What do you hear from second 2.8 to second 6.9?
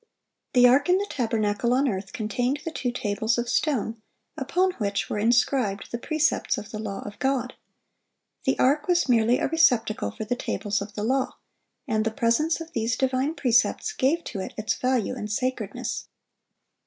tables of stone, upon which were inscribed the precepts of the